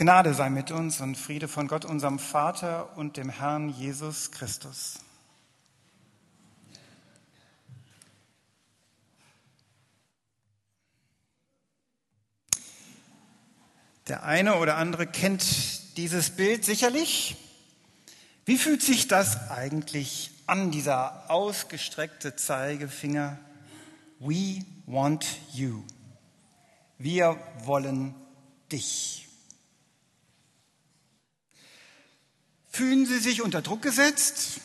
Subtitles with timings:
[0.00, 4.98] Gnade sei mit uns und Friede von Gott, unserem Vater und dem Herrn Jesus Christus.
[14.08, 17.36] Der eine oder andere kennt dieses Bild sicherlich.
[18.46, 23.38] Wie fühlt sich das eigentlich an, dieser ausgestreckte Zeigefinger?
[24.18, 25.82] We want you.
[26.96, 28.14] Wir wollen
[28.72, 29.29] dich.
[32.70, 34.60] Fühlen Sie sich unter Druck gesetzt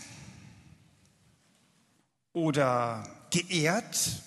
[2.33, 4.21] oder geehrt?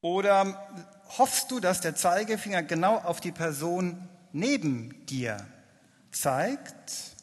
[0.00, 0.68] Oder
[1.18, 5.44] hoffst du, dass der Zeigefinger genau auf die Person neben dir
[6.12, 7.16] zeigt?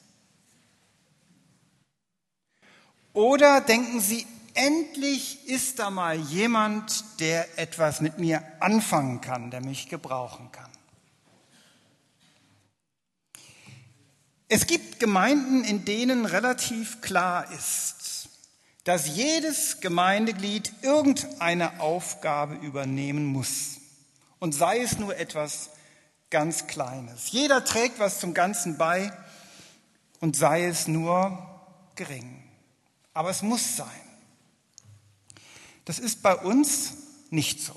[3.13, 9.61] Oder denken Sie, endlich ist da mal jemand, der etwas mit mir anfangen kann, der
[9.61, 10.69] mich gebrauchen kann?
[14.47, 18.29] Es gibt Gemeinden, in denen relativ klar ist,
[18.83, 23.77] dass jedes Gemeindeglied irgendeine Aufgabe übernehmen muss.
[24.39, 25.69] Und sei es nur etwas
[26.29, 27.31] ganz Kleines.
[27.31, 29.13] Jeder trägt was zum Ganzen bei
[30.19, 31.47] und sei es nur
[31.95, 32.43] gering.
[33.13, 33.87] Aber es muss sein.
[35.85, 36.93] Das ist bei uns
[37.29, 37.75] nicht so.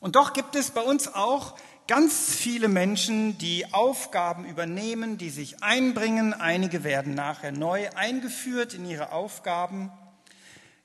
[0.00, 5.62] Und doch gibt es bei uns auch ganz viele Menschen, die Aufgaben übernehmen, die sich
[5.62, 6.32] einbringen.
[6.32, 9.90] Einige werden nachher neu eingeführt in ihre Aufgaben.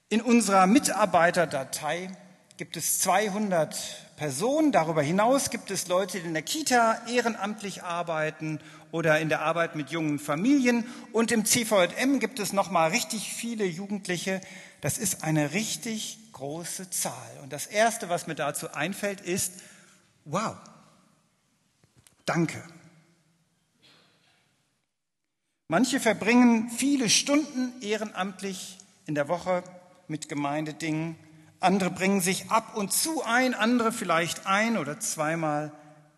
[0.09, 2.11] In unserer Mitarbeiterdatei
[2.57, 4.71] gibt es 200 Personen.
[4.73, 8.59] Darüber hinaus gibt es Leute, die in der Kita ehrenamtlich arbeiten
[8.91, 10.85] oder in der Arbeit mit jungen Familien.
[11.13, 14.41] Und im CVM gibt es noch mal richtig viele Jugendliche.
[14.81, 17.39] Das ist eine richtig große Zahl.
[17.41, 19.53] Und das Erste, was mir dazu einfällt, ist,
[20.25, 20.55] wow,
[22.29, 22.63] Danke.
[25.67, 29.63] Manche verbringen viele Stunden ehrenamtlich in der Woche
[30.07, 31.15] mit Gemeindedingen.
[31.59, 35.71] Andere bringen sich ab und zu ein, andere vielleicht ein oder zweimal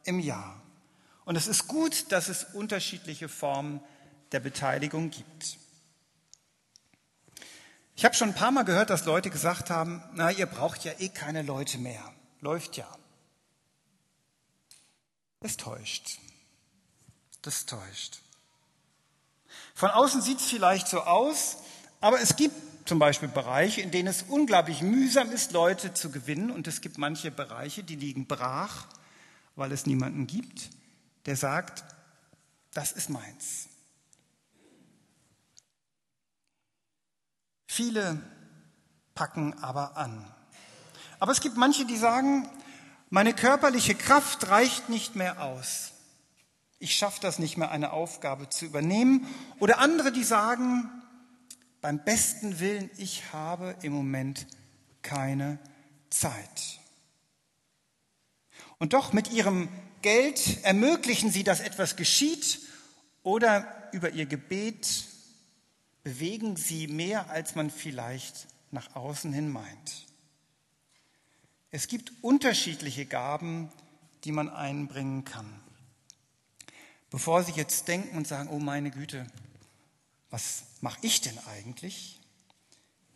[0.03, 0.61] im Jahr.
[1.23, 3.79] Und es ist gut, dass es unterschiedliche Formen
[4.33, 5.57] der Beteiligung gibt.
[7.95, 10.91] Ich habe schon ein paar Mal gehört, dass Leute gesagt haben, na, ihr braucht ja
[10.99, 12.03] eh keine Leute mehr.
[12.41, 12.97] Läuft ja.
[15.41, 16.19] Das täuscht.
[17.41, 18.19] Das täuscht.
[19.73, 21.57] Von außen sieht es vielleicht so aus,
[21.99, 22.55] aber es gibt
[22.87, 26.51] zum Beispiel Bereiche, in denen es unglaublich mühsam ist, Leute zu gewinnen.
[26.51, 28.87] Und es gibt manche Bereiche, die liegen brach,
[29.55, 30.69] weil es niemanden gibt,
[31.25, 31.83] der sagt,
[32.73, 33.67] das ist meins.
[37.67, 38.21] Viele
[39.15, 40.31] packen aber an.
[41.19, 42.49] Aber es gibt manche, die sagen,
[43.11, 45.91] meine körperliche Kraft reicht nicht mehr aus.
[46.79, 49.27] Ich schaffe das nicht mehr, eine Aufgabe zu übernehmen.
[49.59, 50.89] Oder andere, die sagen,
[51.81, 54.47] beim besten Willen, ich habe im Moment
[55.01, 55.59] keine
[56.09, 56.79] Zeit.
[58.79, 59.67] Und doch mit ihrem
[60.01, 62.61] Geld ermöglichen sie, dass etwas geschieht
[63.23, 65.05] oder über ihr Gebet
[66.03, 70.10] bewegen sie mehr, als man vielleicht nach außen hin meint.
[71.71, 73.71] Es gibt unterschiedliche Gaben,
[74.25, 75.49] die man einbringen kann.
[77.09, 79.25] Bevor Sie jetzt denken und sagen, oh meine Güte,
[80.29, 82.19] was mache ich denn eigentlich?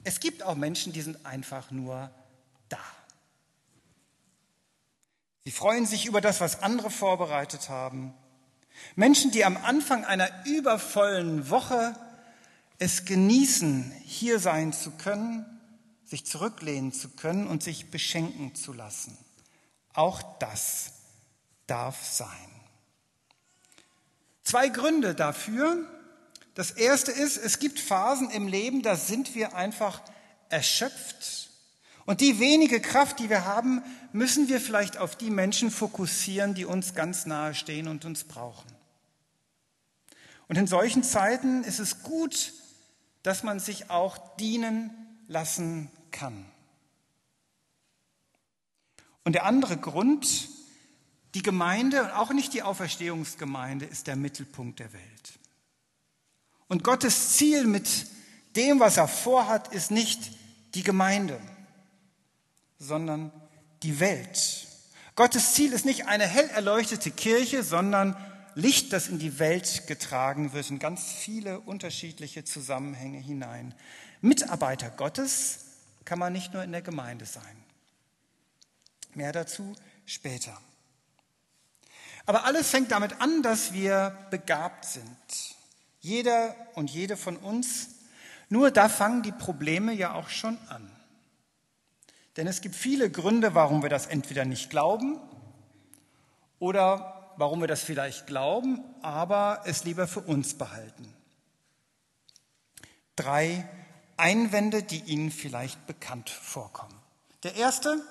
[0.06, 2.10] Es gibt auch Menschen, die sind einfach nur
[2.70, 2.80] da.
[5.44, 8.14] Sie freuen sich über das, was andere vorbereitet haben.
[8.96, 11.98] Menschen, die am Anfang einer übervollen Woche
[12.78, 15.55] es genießen, hier sein zu können
[16.06, 19.18] sich zurücklehnen zu können und sich beschenken zu lassen.
[19.94, 20.94] Auch das
[21.68, 22.30] darf sein.
[24.44, 25.90] Zwei Gründe dafür.
[26.54, 30.02] Das erste ist, es gibt Phasen im Leben, da sind wir einfach
[30.50, 31.50] erschöpft.
[32.06, 33.82] Und die wenige Kraft, die wir haben,
[34.14, 38.72] müssen wir vielleicht auf die Menschen fokussieren, die uns ganz nahe stehen und uns brauchen.
[40.48, 42.54] Und in solchen Zeiten ist es gut,
[43.24, 44.92] dass man sich auch dienen
[45.28, 46.46] lassen kann.
[49.24, 50.50] Und der andere Grund,
[51.34, 55.40] die Gemeinde und auch nicht die Auferstehungsgemeinde ist der Mittelpunkt der Welt.
[56.68, 58.08] Und Gottes Ziel mit
[58.56, 60.32] dem, was er vorhat, ist nicht
[60.74, 61.40] die Gemeinde,
[62.80, 63.32] sondern
[63.84, 64.68] die Welt.
[65.16, 68.16] Gottes Ziel ist nicht eine hell erleuchtete Kirche, sondern
[68.54, 73.74] Licht, das in die Welt getragen wird, in ganz viele unterschiedliche Zusammenhänge hinein.
[74.22, 75.65] Mitarbeiter Gottes
[76.06, 77.64] kann man nicht nur in der Gemeinde sein.
[79.14, 79.76] Mehr dazu
[80.06, 80.58] später.
[82.26, 85.56] Aber alles fängt damit an, dass wir begabt sind.
[86.00, 87.90] Jeder und jede von uns.
[88.50, 90.92] Nur da fangen die Probleme ja auch schon an.
[92.38, 95.20] Denn es gibt viele Gründe, warum wir das entweder nicht glauben
[96.60, 101.14] oder warum wir das vielleicht glauben, aber es lieber für uns behalten.
[103.16, 103.68] Drei
[104.18, 106.96] Einwände, die Ihnen vielleicht bekannt vorkommen.
[107.44, 108.02] Der erste,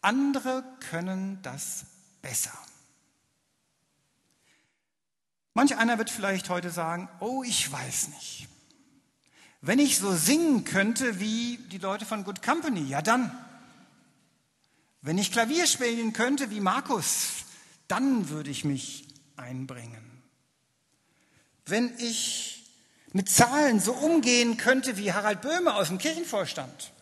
[0.00, 1.86] andere können das
[2.22, 2.52] besser.
[5.54, 8.48] Manch einer wird vielleicht heute sagen, oh, ich weiß nicht.
[9.60, 13.30] Wenn ich so singen könnte wie die Leute von Good Company, ja dann.
[15.00, 17.44] Wenn ich Klavier spielen könnte wie Markus,
[17.88, 20.22] dann würde ich mich einbringen.
[21.66, 22.53] Wenn ich
[23.14, 26.92] mit Zahlen so umgehen könnte wie Harald Böhme aus dem Kirchenvorstand.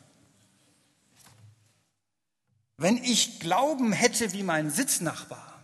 [2.76, 5.58] Wenn ich Glauben hätte wie mein Sitznachbar.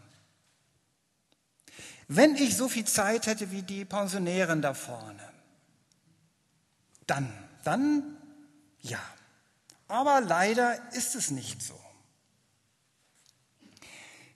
[2.09, 5.23] Wenn ich so viel Zeit hätte wie die Pensionären da vorne,
[7.07, 7.31] dann,
[7.65, 8.17] dann
[8.81, 9.01] ja.
[9.87, 11.79] Aber leider ist es nicht so.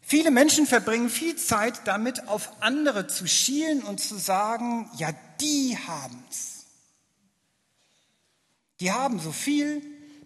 [0.02, 5.76] Viele Menschen verbringen viel Zeit damit, auf andere zu schielen und zu sagen, ja, die
[5.76, 6.66] haben's.
[8.80, 9.82] Die haben so viel,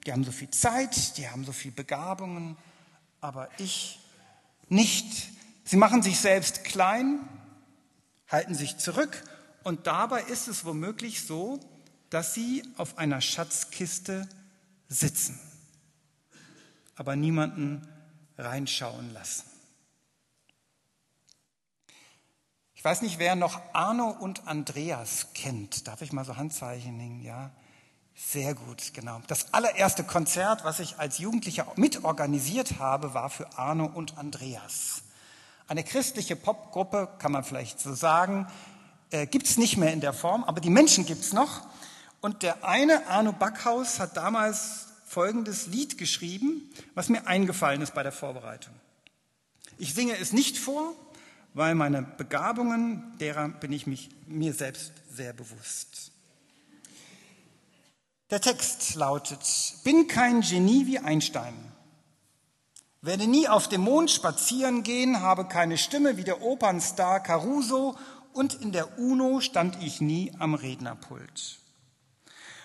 [0.07, 2.57] die haben so viel Zeit, die haben so viel Begabungen,
[3.21, 3.99] aber ich
[4.69, 5.31] nicht.
[5.65, 7.29] Sie machen sich selbst klein,
[8.29, 9.25] halten sich zurück
[9.65, 11.59] und dabei ist es womöglich so,
[12.11, 14.29] dass sie auf einer Schatzkiste
[14.89, 15.41] sitzen,
[16.95, 17.87] aber niemanden
[18.39, 19.56] reinschauen lassen.
[22.77, 25.89] Ich weiß nicht, wer noch Arno und Andreas kennt.
[25.89, 27.23] Darf ich mal so Handzeichen hängen?
[27.23, 27.51] Ja,
[28.15, 29.23] sehr gut, genau.
[29.29, 35.03] Das allererste Konzert, was ich als Jugendlicher mitorganisiert habe, war für Arno und Andreas.
[35.67, 38.47] Eine christliche Popgruppe, kann man vielleicht so sagen,
[39.11, 41.63] äh, gibt es nicht mehr in der Form, aber die Menschen gibt es noch.
[42.21, 48.03] Und der eine, Arno Backhaus, hat damals folgendes Lied geschrieben, was mir eingefallen ist bei
[48.03, 48.75] der Vorbereitung.
[49.79, 50.95] Ich singe es nicht vor,
[51.57, 56.13] weil meine Begabungen, derer bin ich mich, mir selbst sehr bewusst.
[58.29, 59.41] Der Text lautet,
[59.83, 61.55] bin kein Genie wie Einstein,
[63.01, 67.97] werde nie auf dem Mond spazieren gehen, habe keine Stimme wie der Opernstar Caruso
[68.35, 71.61] und in der UNO stand ich nie am Rednerpult.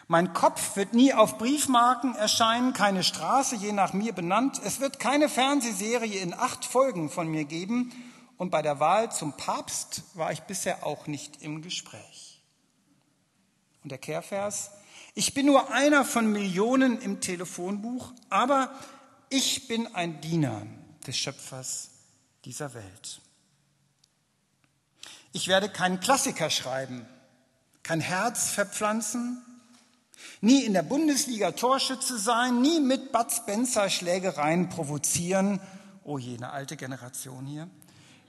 [0.10, 4.60] Mein Kopf wird nie auf Briefmarken erscheinen, keine Straße je nach mir benannt.
[4.66, 7.94] Es wird keine Fernsehserie in acht Folgen von mir geben.
[8.42, 12.42] Und bei der Wahl zum Papst war ich bisher auch nicht im Gespräch.
[13.84, 14.72] Und der Kehrvers,
[15.14, 18.74] ich bin nur einer von Millionen im Telefonbuch, aber
[19.30, 20.66] ich bin ein Diener
[21.06, 21.92] des Schöpfers
[22.44, 23.22] dieser Welt.
[25.34, 27.06] Ich werde keinen Klassiker schreiben,
[27.84, 29.40] kein Herz verpflanzen,
[30.42, 35.62] nie in der Bundesliga Torschütze sein, nie mit Bud Spencer Schlägereien provozieren.
[36.04, 37.70] Oh je, eine alte Generation hier.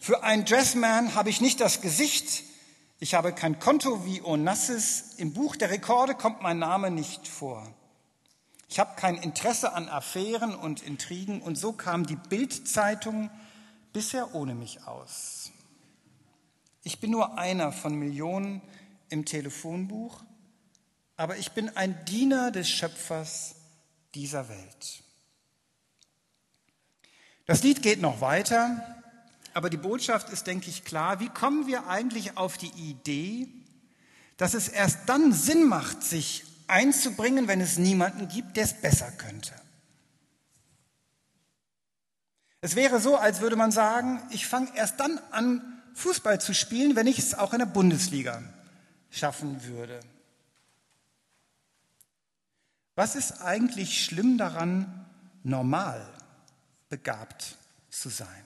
[0.03, 2.43] Für einen Dressman habe ich nicht das Gesicht,
[2.99, 7.73] ich habe kein Konto wie Onassis, im Buch der Rekorde kommt mein Name nicht vor.
[8.69, 13.31] Ich habe kein Interesse an Affären und Intrigen und so kam die Bildzeitung
[13.93, 15.53] bisher ohne mich aus.
[16.83, 18.61] Ich bin nur einer von Millionen
[19.09, 20.21] im Telefonbuch,
[21.17, 23.55] aber ich bin ein Diener des Schöpfers
[24.17, 25.05] dieser Welt.
[27.47, 29.02] Das Lied geht noch weiter,
[29.55, 31.21] aber die Botschaft ist, denke ich, klar.
[31.21, 33.49] Wie kommen wir eigentlich auf die Idee,
[34.37, 39.11] dass es erst dann Sinn macht, sich einzubringen, wenn es niemanden gibt, der es besser
[39.13, 39.53] könnte.
[42.61, 46.97] Es wäre so, als würde man sagen, ich fange erst dann an, Fußball zu spielen,
[46.97, 48.43] wenn ich es auch in der Bundesliga
[49.11, 50.01] schaffen würde.
[52.95, 55.07] Was ist eigentlich schlimm daran,
[55.43, 56.07] normal
[56.89, 57.59] begabt
[57.91, 58.45] zu sein?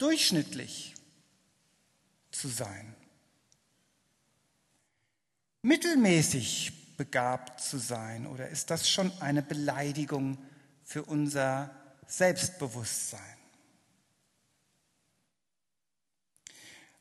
[0.00, 0.94] Durchschnittlich
[2.32, 2.96] zu sein
[5.62, 8.26] mittelmäßig begabt zu sein?
[8.26, 10.38] Oder ist das schon eine Beleidigung
[10.84, 11.70] für unser
[12.06, 13.20] Selbstbewusstsein?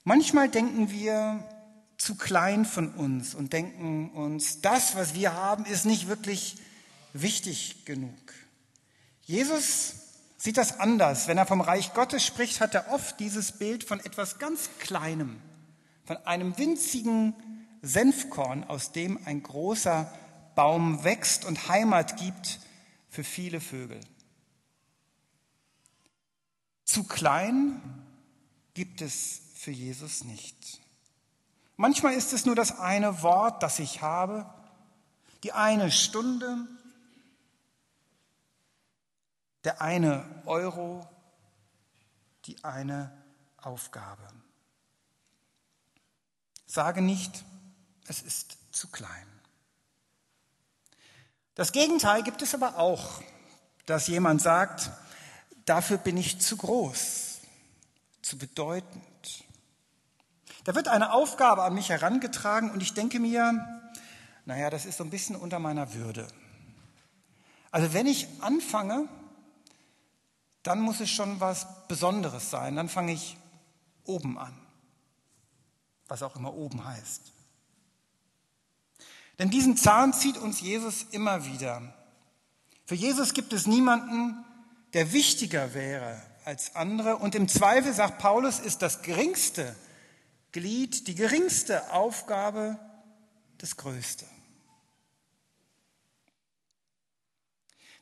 [0.04, 1.44] Manchmal denken wir
[1.98, 6.58] zu klein von uns und denken uns, das, was wir haben, ist nicht wirklich
[7.14, 8.34] wichtig genug.
[9.24, 9.94] Jesus
[10.40, 11.28] sieht das anders.
[11.28, 15.40] Wenn er vom Reich Gottes spricht, hat er oft dieses Bild von etwas ganz Kleinem,
[16.06, 17.36] von einem winzigen
[17.82, 20.12] Senfkorn, aus dem ein großer
[20.56, 22.60] Baum wächst und Heimat gibt
[23.10, 24.00] für viele Vögel.
[26.86, 27.82] Zu klein
[28.74, 30.82] gibt es für Jesus nicht.
[31.76, 34.50] Manchmal ist es nur das eine Wort, das ich habe,
[35.44, 36.68] die eine Stunde,
[39.70, 41.08] der eine Euro,
[42.46, 43.16] die eine
[43.58, 44.28] Aufgabe.
[46.66, 47.44] Sage nicht,
[48.08, 49.28] es ist zu klein.
[51.54, 53.22] Das Gegenteil gibt es aber auch,
[53.86, 54.90] dass jemand sagt,
[55.66, 57.38] dafür bin ich zu groß,
[58.24, 59.44] zu bedeutend.
[60.64, 63.54] Da wird eine Aufgabe an mich herangetragen und ich denke mir,
[64.46, 66.28] naja, das ist so ein bisschen unter meiner Würde.
[67.70, 69.08] Also wenn ich anfange,
[70.64, 72.76] dann muss es schon was Besonderes sein.
[72.76, 73.38] Dann fange ich
[74.04, 74.58] oben an,
[76.08, 77.34] was auch immer oben heißt.
[79.38, 81.94] Denn diesen Zahn zieht uns Jesus immer wieder.
[82.86, 84.44] Für Jesus gibt es niemanden,
[84.94, 87.18] der wichtiger wäre als andere.
[87.18, 89.76] Und im Zweifel, sagt Paulus, ist das geringste
[90.52, 92.80] Glied, die geringste Aufgabe
[93.60, 94.26] das Größte.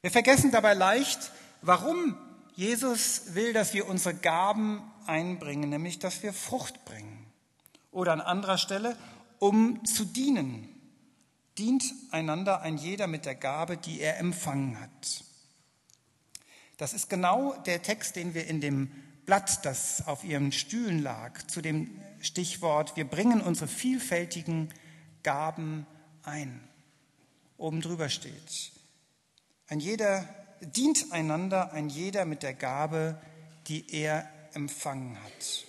[0.01, 2.17] Wir vergessen dabei leicht, warum
[2.57, 7.27] Jesus will, dass wir unsere Gaben einbringen, nämlich dass wir Frucht bringen.
[7.91, 8.97] Oder an anderer Stelle,
[9.37, 10.67] um zu dienen.
[11.59, 15.23] Dient einander ein jeder mit der Gabe, die er empfangen hat.
[16.77, 18.91] Das ist genau der Text, den wir in dem
[19.27, 24.73] Blatt, das auf ihren Stühlen lag, zu dem Stichwort, wir bringen unsere vielfältigen
[25.21, 25.85] Gaben
[26.23, 26.67] ein.
[27.57, 28.71] Oben drüber steht,
[29.67, 30.27] ein jeder
[30.61, 33.21] dient einander ein jeder mit der Gabe,
[33.67, 35.65] die er empfangen hat.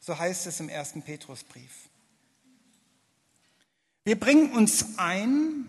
[0.00, 1.88] So heißt es im ersten Petrusbrief.
[4.04, 5.64] Wir bringen uns ein,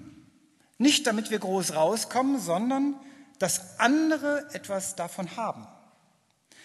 [0.78, 2.96] nicht damit wir groß rauskommen, sondern
[3.40, 5.68] dass andere etwas davon haben.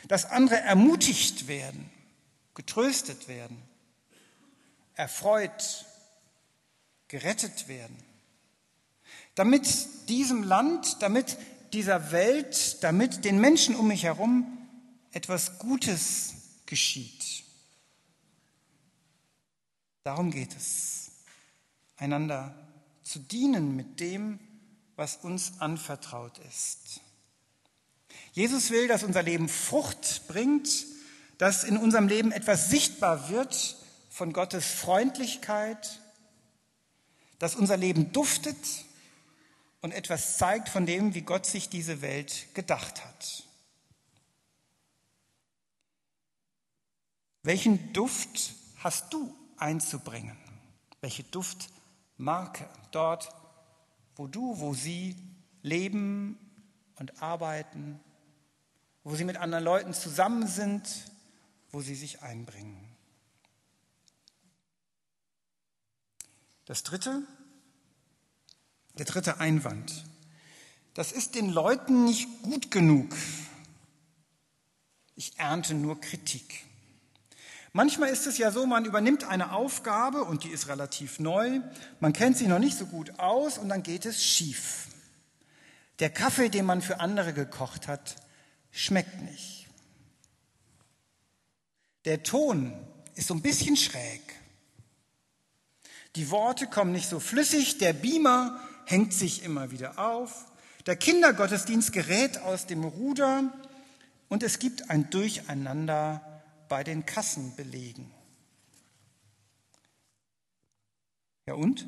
[0.09, 1.91] Dass andere ermutigt werden,
[2.55, 3.57] getröstet werden,
[4.95, 5.87] erfreut,
[7.09, 7.97] gerettet werden.
[9.35, 11.39] Damit diesem Land, damit
[11.73, 14.59] dieser Welt, damit den Menschen um mich herum
[15.13, 16.35] etwas Gutes
[16.67, 17.45] geschieht.
[20.05, 21.13] Darum geht es,
[21.97, 22.55] einander
[23.03, 24.41] zu dienen mit dem,
[24.97, 27.01] was uns anvertraut ist.
[28.33, 30.87] Jesus will, dass unser Leben Frucht bringt,
[31.39, 33.77] dass in unserem Leben etwas sichtbar wird
[34.11, 36.01] von Gottes Freundlichkeit,
[37.39, 38.57] dass unser Leben duftet
[39.83, 43.45] und etwas zeigt von dem, wie Gott sich diese Welt gedacht hat.
[47.43, 50.39] Welchen Duft hast du einzubringen?
[51.01, 53.35] Welche Duftmarke dort,
[54.15, 55.17] wo du, wo sie
[55.63, 56.39] leben
[56.97, 57.99] und arbeiten,
[59.03, 61.11] wo sie mit anderen Leuten zusammen sind,
[61.73, 62.89] wo sie sich einbringen?
[66.67, 67.27] Das Dritte,
[68.99, 70.05] der dritte Einwand.
[70.95, 73.15] Das ist den Leuten nicht gut genug.
[75.17, 76.65] Ich ernte nur Kritik.
[77.73, 81.61] Manchmal ist es ja so, man übernimmt eine Aufgabe und die ist relativ neu,
[82.01, 84.89] man kennt sich noch nicht so gut aus und dann geht es schief.
[85.99, 88.17] Der Kaffee, den man für andere gekocht hat,
[88.71, 89.69] schmeckt nicht.
[92.05, 92.75] Der Ton
[93.15, 94.21] ist so ein bisschen schräg.
[96.17, 100.47] Die Worte kommen nicht so flüssig, der Beamer hängt sich immer wieder auf.
[100.87, 103.53] Der Kindergottesdienst gerät aus dem Ruder
[104.29, 108.11] und es gibt ein Durcheinander bei den Kassenbelegen.
[111.47, 111.87] Ja und?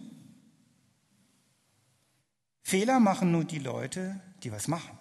[2.63, 4.99] Fehler machen nur die Leute, die was machen,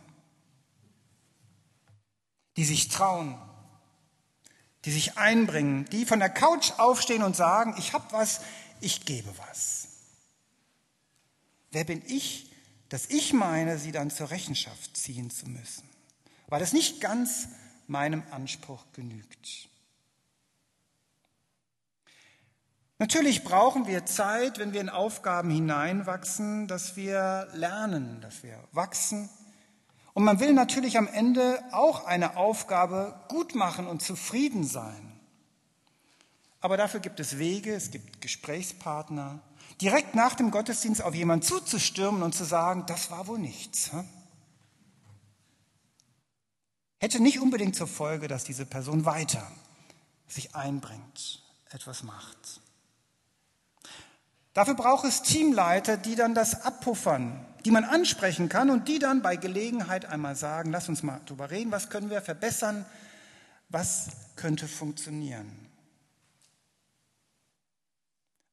[2.57, 3.37] die sich trauen,
[4.85, 8.41] die sich einbringen, die von der Couch aufstehen und sagen, ich habe was,
[8.81, 9.82] ich gebe was.
[11.73, 12.51] Wer bin ich,
[12.89, 15.89] dass ich meine, sie dann zur Rechenschaft ziehen zu müssen,
[16.47, 17.47] weil es nicht ganz
[17.87, 19.67] meinem Anspruch genügt.
[22.99, 29.29] Natürlich brauchen wir Zeit, wenn wir in Aufgaben hineinwachsen, dass wir lernen, dass wir wachsen.
[30.13, 35.11] Und man will natürlich am Ende auch eine Aufgabe gut machen und zufrieden sein.
[36.61, 39.41] Aber dafür gibt es Wege, es gibt Gesprächspartner,
[39.81, 43.91] direkt nach dem Gottesdienst auf jemanden zuzustürmen und zu sagen, das war wohl nichts.
[46.99, 49.45] Hätte nicht unbedingt zur Folge, dass diese Person weiter
[50.27, 52.61] sich einbringt, etwas macht.
[54.53, 59.21] Dafür braucht es Teamleiter, die dann das abpuffern, die man ansprechen kann und die dann
[59.21, 62.85] bei Gelegenheit einmal sagen, lass uns mal drüber reden, was können wir verbessern,
[63.73, 65.49] Was könnte funktionieren?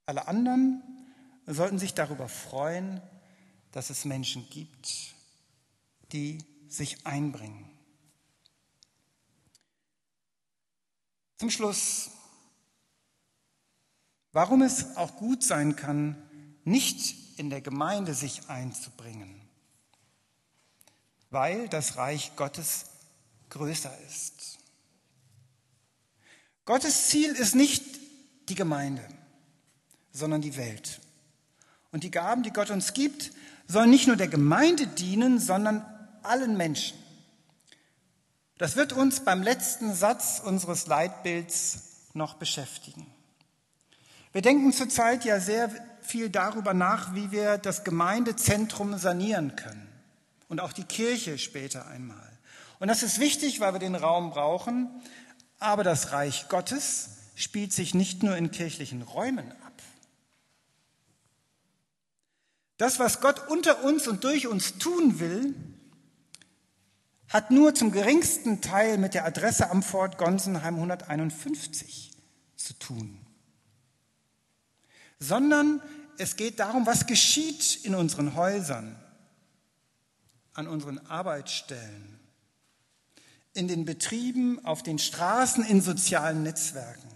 [0.06, 0.82] Alle anderen
[1.54, 3.00] sollten sich darüber freuen,
[3.72, 5.14] dass es Menschen gibt,
[6.12, 6.38] die
[6.68, 7.68] sich einbringen.
[11.38, 12.10] Zum Schluss,
[14.32, 16.22] warum es auch gut sein kann,
[16.64, 19.40] nicht in der Gemeinde sich einzubringen,
[21.30, 22.86] weil das Reich Gottes
[23.48, 24.58] größer ist.
[26.64, 27.82] Gottes Ziel ist nicht
[28.48, 29.06] die Gemeinde,
[30.12, 31.00] sondern die Welt.
[31.92, 33.32] Und die Gaben, die Gott uns gibt,
[33.66, 35.84] sollen nicht nur der Gemeinde dienen, sondern
[36.22, 36.98] allen Menschen.
[38.58, 43.06] Das wird uns beim letzten Satz unseres Leitbilds noch beschäftigen.
[44.32, 45.70] Wir denken zurzeit ja sehr
[46.02, 49.88] viel darüber nach, wie wir das Gemeindezentrum sanieren können
[50.48, 52.30] und auch die Kirche später einmal.
[52.78, 54.88] Und das ist wichtig, weil wir den Raum brauchen,
[55.58, 59.69] aber das Reich Gottes spielt sich nicht nur in kirchlichen Räumen ab.
[62.80, 65.54] Das, was Gott unter uns und durch uns tun will,
[67.28, 72.10] hat nur zum geringsten Teil mit der Adresse am Fort Gonsenheim 151
[72.56, 73.18] zu tun,
[75.18, 75.82] sondern
[76.16, 78.98] es geht darum, was geschieht in unseren Häusern,
[80.54, 82.18] an unseren Arbeitsstellen,
[83.52, 87.10] in den Betrieben, auf den Straßen, in sozialen Netzwerken,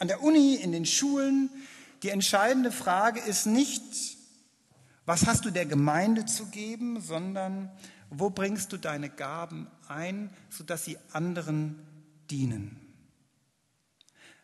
[0.00, 1.50] an der Uni, in den Schulen.
[2.02, 4.23] Die entscheidende Frage ist nicht,
[5.06, 7.70] was hast du der Gemeinde zu geben, sondern
[8.10, 11.78] wo bringst du deine Gaben ein, sodass sie anderen
[12.30, 12.80] dienen?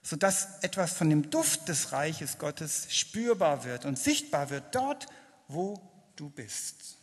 [0.02, 5.06] Sodass etwas von dem Duft des Reiches Gottes spürbar wird und sichtbar wird dort,
[5.48, 5.80] wo
[6.16, 6.96] du bist.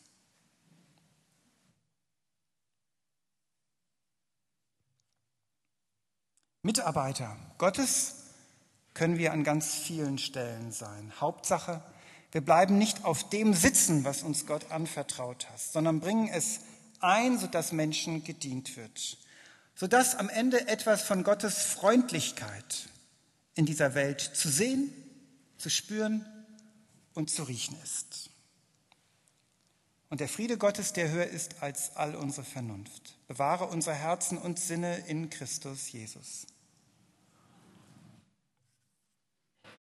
[6.64, 8.16] Mitarbeiter Gottes
[8.94, 11.14] können wir an ganz vielen Stellen sein.
[11.22, 11.82] Hauptsache,
[12.32, 16.60] wir bleiben nicht auf dem sitzen, was uns Gott anvertraut hat, sondern bringen es
[17.00, 19.18] ein, sodass Menschen gedient wird,
[19.76, 22.90] sodass am Ende etwas von Gottes Freundlichkeit
[23.56, 24.92] in dieser Welt zu sehen,
[25.58, 26.26] zu spüren
[27.14, 28.30] und zu riechen ist.
[30.10, 34.60] Und der Friede Gottes, der höher ist als all unsere Vernunft, bewahre unsere Herzen und
[34.60, 36.48] Sinne in Christus Jesus.